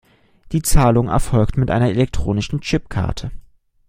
Die 0.51 0.63
Zahlung 0.63 1.09
erfolgt 1.09 1.57
mit 1.57 1.69
einer 1.69 1.89
elektronischen 1.89 2.59
Chipkarte. 2.61 3.29